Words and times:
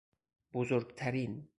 بزرگترین 0.53 1.47